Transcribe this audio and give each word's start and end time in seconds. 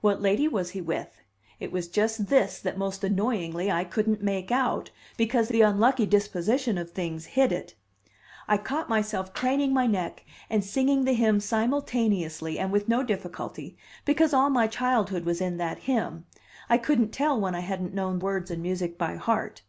What 0.00 0.22
lady 0.22 0.48
was 0.48 0.70
he 0.70 0.80
with? 0.80 1.18
It 1.58 1.70
was 1.70 1.86
just 1.86 2.28
this 2.28 2.58
that 2.60 2.78
most 2.78 3.04
annoyingly 3.04 3.70
I 3.70 3.84
couldn't 3.84 4.22
make 4.22 4.50
out, 4.50 4.90
because 5.18 5.48
the 5.48 5.60
unlucky 5.60 6.06
disposition 6.06 6.78
of 6.78 6.92
things 6.92 7.26
hid 7.26 7.52
it. 7.52 7.74
I 8.48 8.56
caught 8.56 8.88
myself 8.88 9.34
craning 9.34 9.74
my 9.74 9.86
neck 9.86 10.24
and 10.48 10.64
singing 10.64 11.04
the 11.04 11.12
hymn 11.12 11.40
simultaneously 11.40 12.58
and 12.58 12.72
with 12.72 12.88
no 12.88 13.02
difficulty, 13.02 13.76
because 14.06 14.32
all 14.32 14.48
my 14.48 14.66
childhood 14.66 15.26
was 15.26 15.42
in 15.42 15.58
that 15.58 15.80
hymn; 15.80 16.24
I 16.70 16.78
couldn't 16.78 17.10
tell 17.10 17.38
when 17.38 17.54
I 17.54 17.60
hadn't 17.60 17.92
known 17.92 18.18
words 18.18 18.50
and 18.50 18.62
music 18.62 18.96
by 18.96 19.16
heart. 19.16 19.60